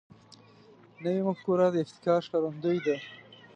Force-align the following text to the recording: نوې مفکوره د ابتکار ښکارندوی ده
نوې 1.03 1.21
مفکوره 1.27 1.67
د 1.71 1.75
ابتکار 1.83 2.19
ښکارندوی 2.25 2.79
ده 2.85 2.95